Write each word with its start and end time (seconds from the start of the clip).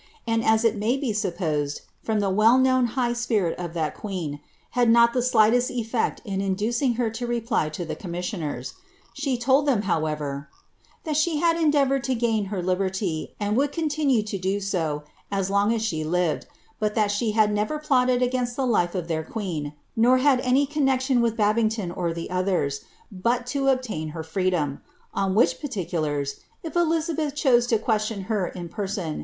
and 0.25 0.43
as 0.43 0.65
it 0.65 0.75
may 0.75 0.97
be 0.97 1.13
supposed, 1.13 1.81
from 2.01 2.19
the 2.19 2.29
well 2.31 2.57
known 2.57 2.93
I 2.97 3.13
spirit 3.13 3.55
of 3.59 3.75
that 3.75 3.93
queen, 3.93 4.39
had 4.71 4.89
not 4.89 5.13
the 5.13 5.21
slightest 5.21 5.69
ctlect 5.69 6.21
in 6.25 6.41
inducing 6.41 6.95
her 6.95 7.13
lo 7.21 7.27
n 7.29 7.43
lo 7.51 7.69
the 7.85 7.95
commissioners. 7.95 8.73
She 9.13 9.37
told 9.37 9.65
litem, 9.67 9.83
however," 9.83 10.49
ihai 11.05 11.15
she 11.15 11.37
had 11.37 11.55
en 11.55 11.71
vouted 11.71 12.01
to 12.05 12.15
gain 12.15 12.45
her 12.45 12.63
liberty, 12.63 13.35
and 13.39 13.55
would 13.57 13.71
continue 13.71 14.23
to 14.23 14.39
do 14.39 14.59
so 14.59 15.03
as 15.31 15.51
lone 15.51 15.71
as 15.71 15.93
lived; 15.93 16.47
but 16.79 16.95
ihat 16.95 17.11
she 17.11 17.33
had 17.33 17.53
never 17.53 17.77
plotted 17.77 18.23
against 18.23 18.55
the 18.55 18.65
life 18.65 18.95
of 18.95 19.07
their 19.07 19.23
queen, 19.23 19.71
bad 19.95 20.39
any 20.39 20.65
connexion 20.65 21.21
with 21.21 21.37
Babinglon 21.37 21.95
or 21.95 22.11
the 22.11 22.31
others, 22.31 22.85
bnt 23.15 23.45
to 23.53 23.67
obtain 23.67 24.07
her 24.17 24.25
I 24.35 24.49
dom; 24.49 24.81
on 25.13 25.35
which 25.35 25.61
particulars, 25.61 26.37
if 26.63 26.75
Elizabeth 26.75 27.35
chose 27.35 27.67
to 27.67 27.77
question 27.77 28.21
her 28.23 28.51
iu 28.55 28.67
per' 28.67 28.67
iVicidJa^ 28.67 28.67
Life 28.67 28.67
of 28.67 28.67
Daviaoiv. 28.67 28.67
*li>BVBio.n 28.67 28.67
M3S, 28.67 28.69
290, 28.73 28.73
f 28.73 28.79
i( 28.79 28.81
BLIZABETn. 28.81 29.19